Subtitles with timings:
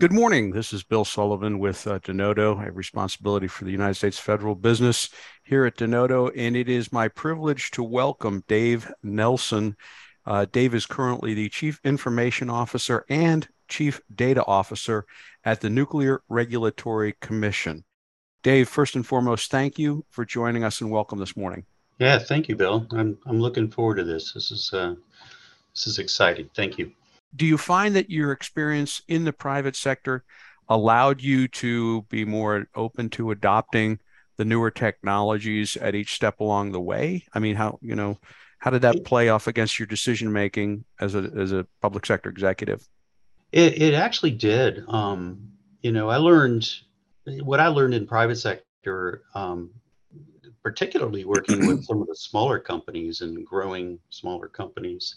[0.00, 0.52] Good morning.
[0.52, 2.58] This is Bill Sullivan with uh, Denodo.
[2.58, 5.10] Have responsibility for the United States federal business
[5.44, 9.76] here at Denodo, and it is my privilege to welcome Dave Nelson.
[10.24, 15.04] Uh, Dave is currently the Chief Information Officer and Chief Data Officer
[15.44, 17.84] at the Nuclear Regulatory Commission.
[18.42, 21.66] Dave, first and foremost, thank you for joining us and welcome this morning.
[21.98, 22.86] Yeah, thank you, Bill.
[22.92, 24.32] I'm I'm looking forward to this.
[24.32, 24.94] This is uh,
[25.74, 26.48] this is exciting.
[26.54, 26.90] Thank you
[27.34, 30.24] do you find that your experience in the private sector
[30.68, 33.98] allowed you to be more open to adopting
[34.36, 37.24] the newer technologies at each step along the way?
[37.34, 38.18] I mean, how you know
[38.58, 42.30] how did that play off against your decision making as a as a public sector
[42.30, 42.86] executive?
[43.52, 44.84] It it actually did.
[44.88, 46.68] Um, you know, I learned
[47.42, 49.70] what I learned in private sector, um,
[50.62, 55.16] particularly working with some of the smaller companies and growing smaller companies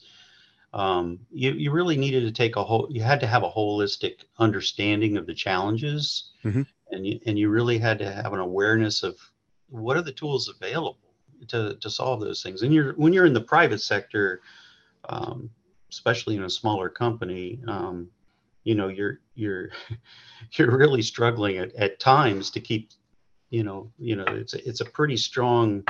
[0.74, 4.24] um, you, you really needed to take a whole you had to have a holistic
[4.40, 6.64] understanding of the challenges mm-hmm.
[6.92, 9.16] and you, and you really had to have an awareness of
[9.70, 10.98] what are the tools available
[11.48, 14.42] to, to solve those things and you're when you're in the private sector
[15.10, 15.50] um,
[15.92, 18.10] especially in a smaller company um,
[18.64, 19.70] you know you're you're
[20.54, 22.92] you're really struggling at, at times to keep
[23.50, 25.84] you know you know it's a, it's a pretty strong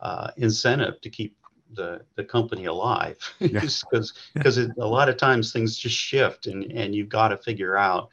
[0.00, 1.36] uh, incentive to keep
[1.74, 3.18] the the company alive.
[3.38, 7.76] Because because a lot of times things just shift and and you've got to figure
[7.76, 8.10] out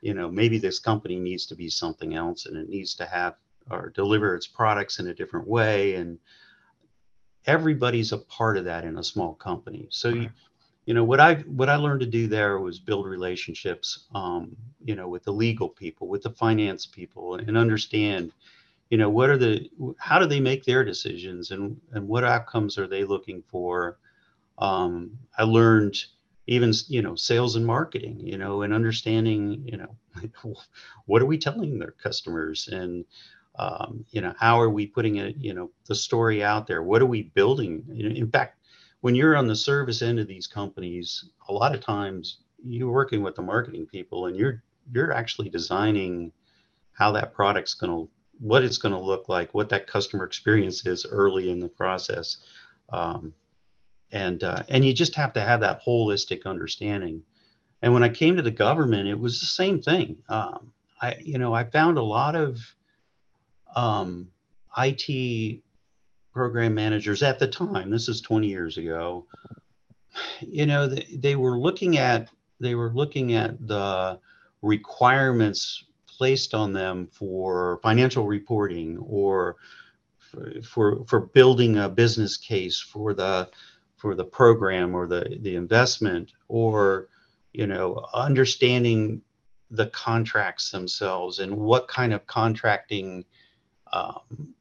[0.00, 3.34] you know maybe this company needs to be something else and it needs to have
[3.70, 6.18] or deliver its products in a different way and
[7.46, 9.86] everybody's a part of that in a small company.
[9.90, 10.30] So you,
[10.88, 14.96] you know what i what i learned to do there was build relationships um, you
[14.96, 18.32] know with the legal people with the finance people and understand
[18.90, 22.78] you know what are the how do they make their decisions and and what outcomes
[22.78, 23.98] are they looking for?
[24.58, 25.96] Um, i learned
[26.46, 29.94] even you know sales and marketing you know and understanding you know
[31.06, 32.68] what are we telling their customers?
[32.68, 33.04] And
[33.58, 36.82] um, you know how are we putting it you know the story out there?
[36.82, 37.84] What are we building?
[37.98, 38.58] In fact
[39.00, 43.22] when you're on the service end of these companies a lot of times you're working
[43.22, 44.62] with the marketing people and you're
[44.92, 46.32] you're actually designing
[46.92, 48.10] how that product's going to
[48.40, 52.38] what it's going to look like, what that customer experience is early in the process.
[52.90, 53.34] Um,
[54.12, 57.22] and uh, and you just have to have that holistic understanding.
[57.82, 60.16] And when I came to the government, it was the same thing.
[60.28, 62.58] Um, I you know I found a lot of
[63.76, 64.28] um,
[64.76, 65.60] IT
[66.32, 67.90] program managers at the time.
[67.90, 69.26] This is 20 years ago.
[70.40, 74.18] You know they, they were looking at they were looking at the
[74.62, 75.84] requirements
[76.18, 79.56] placed on them for financial reporting or
[80.18, 83.48] for, for, for building a business case for the
[83.96, 87.08] for the program or the the investment or
[87.52, 89.22] you know understanding
[89.70, 93.24] the contracts themselves and what kind of contracting
[93.92, 94.54] um,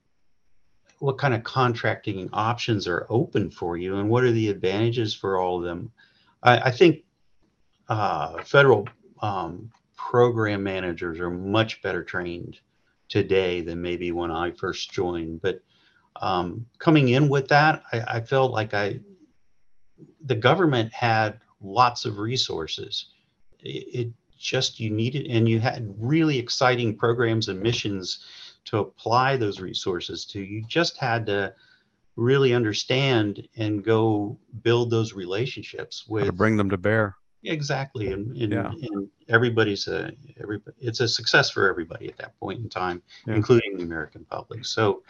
[1.00, 5.38] what kind of contracting options are open for you and what are the advantages for
[5.38, 5.92] all of them.
[6.42, 7.04] I, I think
[7.88, 8.88] uh, federal
[9.22, 12.60] um, program managers are much better trained
[13.10, 15.42] today than maybe when I first joined.
[15.42, 15.62] But
[16.22, 19.00] um, coming in with that, I, I, felt like I,
[20.26, 23.08] the government had lots of resources.
[23.60, 28.24] It, it, just you needed, and you had really exciting programs and missions
[28.66, 30.40] to apply those resources to.
[30.40, 31.56] You just had to
[32.16, 36.26] really understand and go build those relationships with.
[36.26, 37.16] to bring them to bear.
[37.44, 38.72] Exactly, and, and, yeah.
[38.72, 40.12] and everybody's a
[40.42, 43.36] every it's a success for everybody at that point in time, yeah.
[43.36, 44.66] including the American public.
[44.66, 45.04] So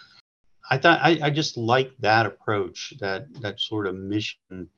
[0.70, 4.70] I thought I, I just like that approach, that that sort of mission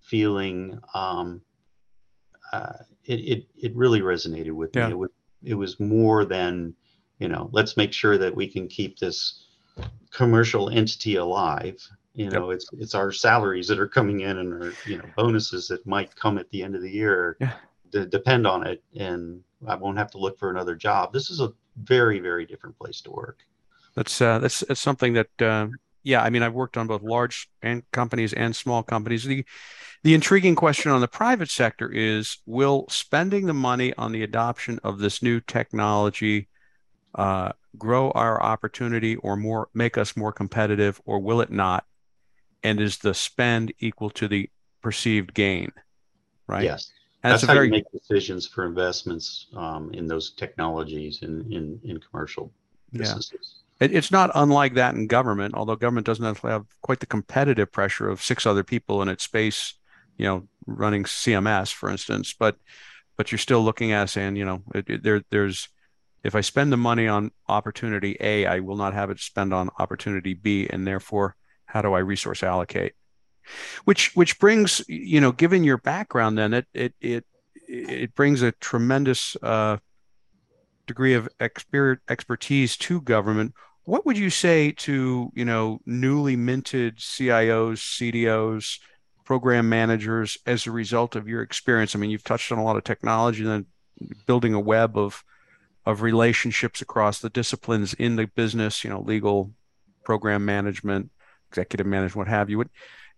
[0.00, 0.78] feeling.
[0.94, 1.40] Um,
[2.52, 4.86] uh, it, it it really resonated with yeah.
[4.86, 4.92] me.
[4.92, 5.10] It was
[5.44, 6.74] it was more than
[7.18, 7.48] you know.
[7.52, 9.46] Let's make sure that we can keep this
[10.10, 12.56] commercial entity alive you know yep.
[12.56, 16.14] it's it's our salaries that are coming in and our you know bonuses that might
[16.16, 17.52] come at the end of the year yeah.
[17.92, 21.40] to depend on it and i won't have to look for another job this is
[21.40, 21.52] a
[21.82, 23.40] very very different place to work
[23.94, 25.66] that's uh that's, that's something that uh,
[26.02, 29.44] yeah i mean i've worked on both large and companies and small companies the
[30.02, 34.78] the intriguing question on the private sector is will spending the money on the adoption
[34.82, 36.48] of this new technology
[37.14, 41.84] uh, grow our opportunity or more make us more competitive or will it not
[42.66, 44.50] and is the spend equal to the
[44.82, 45.70] perceived gain
[46.48, 46.64] right?
[46.64, 46.92] Yes.
[47.22, 47.66] And that's, that's how very...
[47.66, 52.52] you make decisions for investments um, in those technologies in in, in commercial
[52.92, 53.62] businesses.
[53.80, 53.86] Yeah.
[53.86, 58.08] It, it's not unlike that in government although government doesn't have quite the competitive pressure
[58.08, 59.74] of six other people in its space
[60.16, 62.56] you know running cms for instance but
[63.16, 65.68] but you're still looking at saying, you know, it, it, there there's
[66.22, 69.70] if I spend the money on opportunity A, I will not have it spend on
[69.78, 71.36] opportunity B, and therefore,
[71.66, 72.94] how do I resource allocate?
[73.84, 77.24] Which which brings, you know, given your background, then it it it
[77.68, 79.78] it brings a tremendous uh,
[80.86, 83.54] degree of exper- expertise to government.
[83.84, 88.80] What would you say to you know newly minted CIOs, CDOs,
[89.24, 91.94] program managers as a result of your experience?
[91.94, 93.66] I mean, you've touched on a lot of technology and then
[94.26, 95.22] building a web of
[95.84, 99.52] of relationships across the disciplines in the business, you know, legal,
[100.04, 101.10] program management,
[101.50, 102.64] executive management, what have you.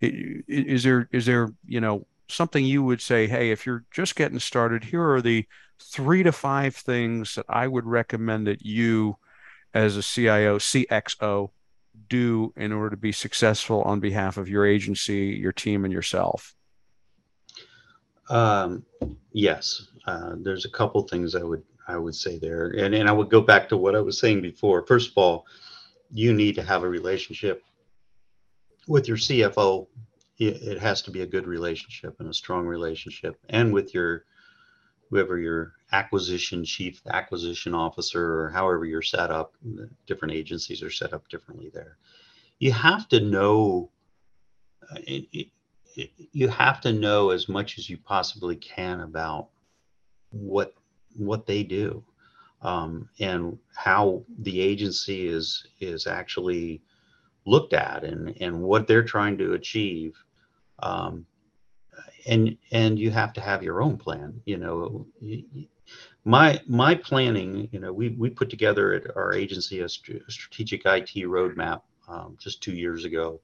[0.01, 4.39] Is there is there you know something you would say, hey, if you're just getting
[4.39, 5.45] started, here are the
[5.81, 9.17] three to five things that I would recommend that you,
[9.73, 11.49] as a CIO, CXO,
[12.07, 16.55] do in order to be successful on behalf of your agency, your team, and yourself?
[18.29, 18.85] Um,
[19.33, 22.67] yes, uh, there's a couple things I would I would say there.
[22.67, 24.85] And, and I would go back to what I was saying before.
[24.85, 25.47] First of all,
[26.11, 27.63] you need to have a relationship
[28.89, 29.87] with your CFO.
[30.39, 34.23] It has to be a good relationship and a strong relationship, and with your
[35.09, 39.53] whoever your acquisition chief, acquisition officer, or however you're set up.
[40.07, 41.97] Different agencies are set up differently there.
[42.59, 43.91] You have to know.
[44.89, 49.49] Uh, it, it, you have to know as much as you possibly can about
[50.31, 50.73] what
[51.17, 52.01] what they do
[52.61, 56.81] um, and how the agency is is actually
[57.45, 60.15] looked at and and what they're trying to achieve
[60.79, 61.25] um,
[62.27, 65.05] and and you have to have your own plan you know.
[66.25, 71.13] My my planning you know we we put together at our agency a, strategic IT
[71.25, 73.39] roadmap um, just two years ago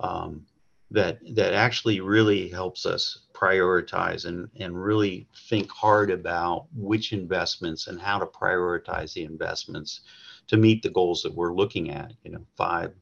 [0.00, 0.44] um,
[0.90, 7.86] that that actually really helps us prioritize and and really think hard about which investments
[7.86, 10.00] and how to prioritize the investments
[10.46, 12.92] to meet the goals that we're looking at you know five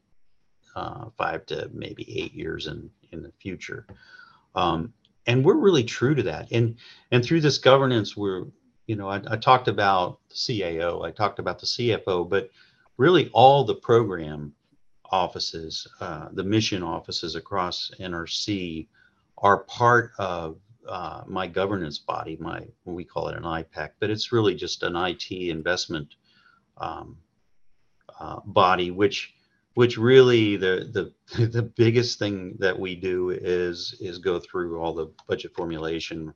[0.76, 3.86] uh, five to maybe eight years in in the future
[4.54, 4.92] um,
[5.26, 6.76] and we're really true to that and
[7.10, 8.44] and through this governance we're
[8.86, 12.50] you know I, I talked about the cao i talked about the cfo but
[12.96, 14.52] really all the program
[15.10, 18.88] offices, uh, the mission offices across NRC,
[19.38, 20.58] are part of
[20.88, 22.36] uh, my governance body.
[22.40, 26.14] My we call it an IPAC, but it's really just an IT investment
[26.78, 27.16] um,
[28.18, 29.34] uh, body, which
[29.76, 30.88] which really the
[31.36, 36.32] the the biggest thing that we do is is go through all the budget formulation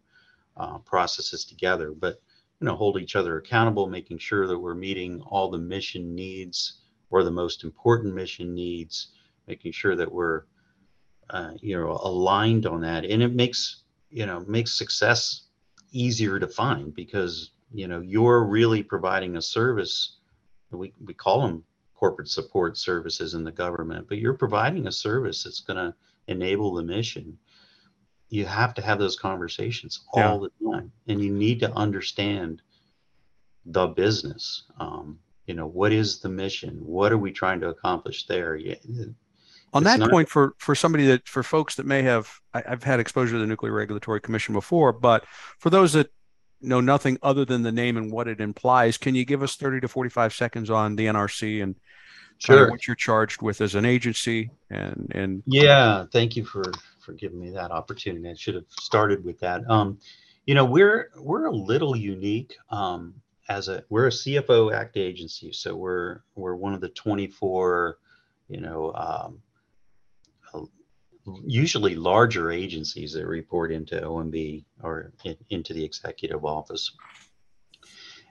[0.59, 2.21] uh, processes together, but
[2.61, 6.83] you know hold each other accountable, making sure that we're meeting all the mission needs
[7.09, 9.15] or the most important mission needs,
[9.49, 10.43] making sure that we're
[11.31, 15.47] uh, you know aligned on that, and it makes you know makes success
[15.93, 20.19] easier to find because you know you're really providing a service.
[20.71, 21.65] We we call them
[22.01, 25.95] corporate support services in the government, but you're providing a service that's going to
[26.27, 27.39] enable the mission.
[28.31, 30.49] You have to have those conversations all yeah.
[30.49, 32.63] the time, and you need to understand
[33.67, 34.65] the business.
[34.81, 35.19] Um,
[35.51, 38.77] you know what is the mission what are we trying to accomplish there yeah,
[39.73, 40.09] on that not...
[40.09, 43.39] point for for somebody that for folks that may have I, have had exposure to
[43.41, 45.25] the nuclear regulatory commission before but
[45.59, 46.13] for those that
[46.61, 48.99] know nothing other than the name and what it implies.
[48.99, 51.75] Can you give us 30 to 45 seconds on the nrc and
[52.39, 52.71] sure.
[52.71, 56.65] what you're charged with as an agency and and yeah thank you for
[57.05, 58.29] for giving me that opportunity.
[58.29, 59.69] I should have started with that.
[59.71, 59.99] Um
[60.47, 63.15] you know we're we're a little unique um
[63.51, 67.99] as a we're a CFO Act agency, so we're we're one of the 24,
[68.49, 69.43] you know, um,
[71.45, 76.93] usually larger agencies that report into OMB or in, into the executive office.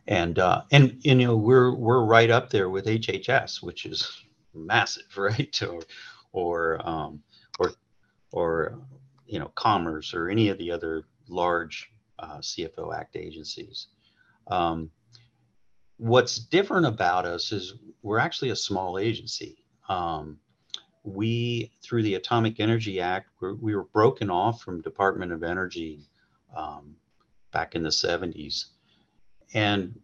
[0.08, 5.04] And uh, and you know we're we're right up there with HHS, which is massive,
[5.18, 5.62] right?
[5.62, 5.82] Or
[6.32, 7.22] or um,
[7.60, 7.72] or
[8.32, 8.80] or
[9.26, 13.88] you know Commerce or any of the other large uh, CFO Act agencies.
[14.48, 14.90] Um,
[15.98, 19.64] what's different about us is we're actually a small agency.
[19.88, 20.40] Um,
[21.14, 26.02] we, through the Atomic Energy Act, we're, we were broken off from Department of Energy
[26.56, 26.96] um,
[27.52, 28.66] back in the 70s.
[29.54, 30.00] And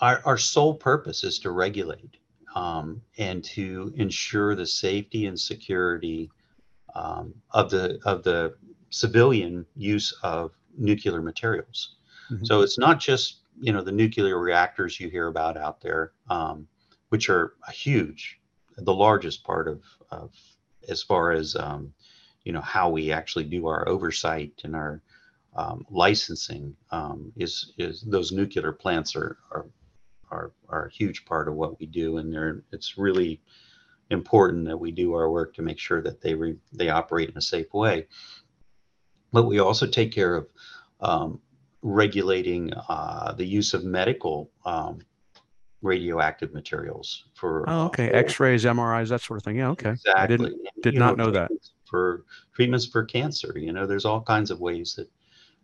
[0.00, 2.16] our, our sole purpose is to regulate
[2.54, 6.30] um, and to ensure the safety and security
[6.94, 8.54] um, of the of the
[8.90, 11.96] civilian use of nuclear materials.
[12.30, 12.44] Mm-hmm.
[12.44, 16.66] So it's not just you know the nuclear reactors you hear about out there, um,
[17.08, 18.40] which are a huge,
[18.84, 20.32] the largest part of, of
[20.88, 21.92] as far as um,
[22.44, 25.00] you know how we actually do our oversight and our
[25.54, 29.66] um, licensing um, is is those nuclear plants are are
[30.30, 33.40] are are a huge part of what we do, and they're it's really
[34.10, 37.36] important that we do our work to make sure that they re, they operate in
[37.36, 38.06] a safe way.
[39.32, 40.48] But we also take care of
[41.00, 41.40] um,
[41.82, 45.00] regulating uh, the use of medical um,
[45.82, 47.64] radioactive materials for.
[47.68, 48.08] Oh, okay.
[48.10, 49.56] X-rays, MRIs, that sort of thing.
[49.56, 49.70] Yeah.
[49.70, 49.90] Okay.
[49.90, 50.22] Exactly.
[50.22, 51.50] I didn't did not know, know that.
[51.84, 52.24] For
[52.54, 55.10] treatments for cancer, you know, there's all kinds of ways that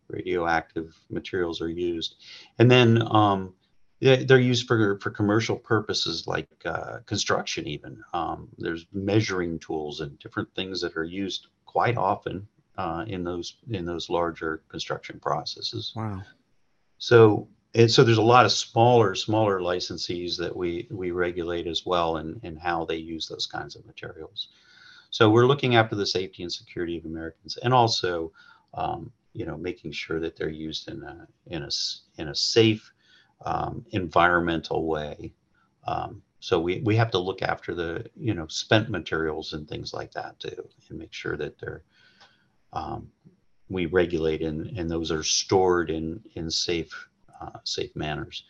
[0.09, 2.17] radioactive materials are used,
[2.59, 3.55] and then um,
[4.01, 7.67] they're used for for commercial purposes like uh, construction.
[7.67, 12.47] Even um, there's measuring tools and different things that are used quite often
[12.77, 15.93] uh, in those in those larger construction processes.
[15.97, 16.23] Wow.
[16.99, 21.85] So and so there's a lot of smaller smaller licensees that we we regulate as
[21.85, 24.49] well and and how they use those kinds of materials.
[25.11, 28.33] So we're looking after the safety and security of Americans and also
[28.75, 31.71] um, you know making sure that they're used in a in a
[32.17, 32.91] in a safe
[33.45, 35.33] um, environmental way.
[35.87, 39.93] Um, so we, we have to look after the you know spent materials and things
[39.93, 41.83] like that too and make sure that they're
[42.73, 43.09] um,
[43.69, 47.08] we regulate and, and those are stored in in safe
[47.41, 48.45] uh, safe manners.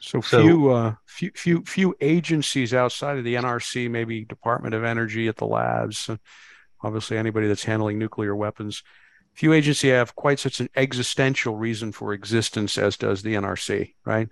[0.00, 4.84] So, so few uh, few few few agencies outside of the NRC, maybe Department of
[4.84, 6.16] Energy at the labs, uh,
[6.82, 8.82] obviously anybody that's handling nuclear weapons.
[9.34, 14.28] Few agencies have quite such an existential reason for existence as does the NRC, right?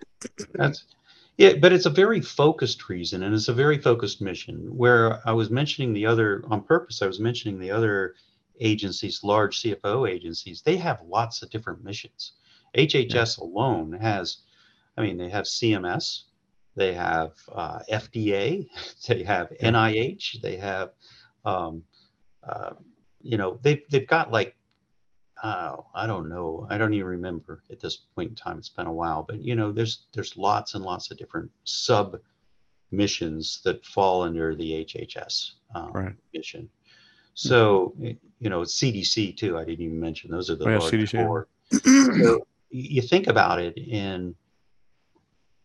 [0.55, 0.85] That's
[1.39, 4.77] yeah, but it's a very focused reason and it's a very focused mission.
[4.77, 8.17] Where I was mentioning the other on purpose, I was mentioning the other
[8.61, 12.33] agencies, large CFO agencies, they have lots of different missions.
[12.79, 14.39] HHS alone has,
[14.97, 16.23] I mean, they have CMS,
[16.77, 18.69] they have uh, FDA,
[19.09, 19.51] they have.
[19.63, 20.91] NIH, they have,
[21.45, 21.83] um,
[22.49, 22.71] uh,
[23.21, 24.55] you know, they've, they've got like,
[25.43, 28.59] uh, I don't know, I don't even remember at this point in time.
[28.59, 32.19] It's been a while, but you know, there's there's lots and lots of different sub
[32.91, 36.15] missions that fall under the HHS um, right.
[36.35, 36.69] mission.
[37.35, 39.57] So, you know, CDC too.
[39.57, 41.25] I didn't even mention those are the oh, yeah, large CDC.
[41.25, 41.49] four.
[41.71, 44.35] so you think about it in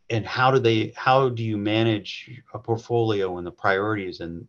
[0.10, 4.48] and how do they how do you manage a portfolio and the priorities and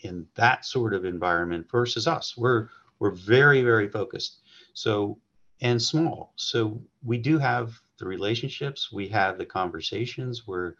[0.00, 2.36] in that sort of environment versus us?
[2.36, 4.40] We're we're very very focused.
[4.74, 5.18] So
[5.60, 6.32] and small.
[6.36, 8.92] So we do have the relationships.
[8.92, 10.46] We have the conversations.
[10.46, 10.74] We're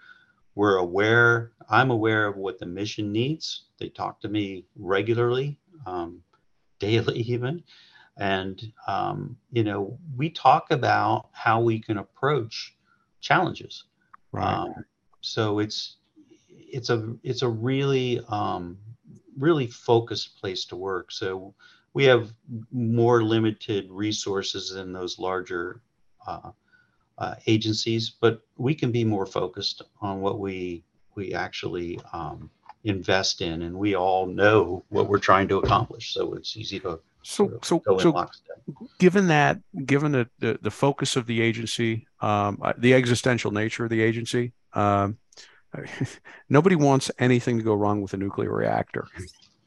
[0.54, 3.64] we're aware i'm aware of what the mission needs.
[3.78, 6.22] They talk to me regularly um,
[6.78, 7.62] daily even.
[8.18, 12.74] And, um, you know, we talk about how we can approach
[13.20, 13.84] challenges.
[14.32, 14.54] Right.
[14.54, 14.74] Um,
[15.20, 15.96] so it's,
[16.48, 18.78] it's a, it's a really, um,
[19.38, 21.12] really focused place to work.
[21.12, 21.54] So
[21.92, 22.32] we have
[22.72, 25.82] more limited resources than those larger
[26.26, 26.50] uh,
[27.18, 32.50] uh, agencies, but we can be more focused on what we we actually um,
[32.86, 36.14] invest in, and we all know what we're trying to accomplish.
[36.14, 38.28] So it's easy to so so so.
[38.98, 43.84] Given that, given the, the, the focus of the agency, um, uh, the existential nature
[43.84, 45.18] of the agency, um,
[46.48, 49.08] nobody wants anything to go wrong with a nuclear reactor.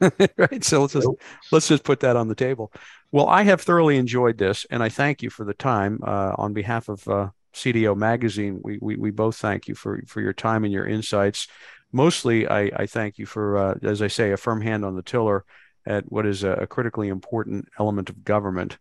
[0.38, 0.64] right.
[0.64, 1.20] So let's just nope.
[1.52, 2.72] let's just put that on the table.
[3.12, 6.00] Well, I have thoroughly enjoyed this, and I thank you for the time.
[6.02, 10.22] Uh, on behalf of uh, CDO Magazine, we, we we both thank you for for
[10.22, 11.46] your time and your insights
[11.92, 15.02] mostly I, I thank you for, uh, as I say, a firm hand on the
[15.02, 15.44] tiller
[15.86, 18.78] at what is a, a critically important element of government.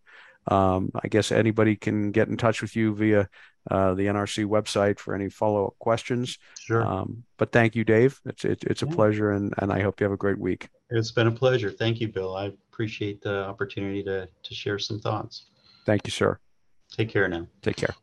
[0.48, 3.30] Um, I guess anybody can get in touch with you via
[3.70, 6.38] uh, the NRC website for any follow up questions.
[6.60, 6.86] Sure.
[6.86, 8.20] Um, but thank you, Dave.
[8.26, 8.96] It's it, it's a yeah.
[8.96, 10.70] pleasure, and, and I hope you have a great week.
[10.90, 11.70] It's been a pleasure.
[11.70, 12.36] Thank you, Bill.
[12.36, 15.46] I appreciate the opportunity to to share some thoughts.
[15.86, 16.40] Thank you, sir.
[16.92, 17.48] Take care now.
[17.62, 17.96] Take care.